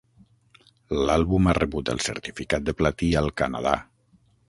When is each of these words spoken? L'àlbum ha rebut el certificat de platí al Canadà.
L'àlbum 1.09 1.51
ha 1.51 1.55
rebut 1.59 1.93
el 1.95 2.03
certificat 2.09 2.69
de 2.71 2.77
platí 2.83 3.15
al 3.25 3.33
Canadà. 3.45 3.81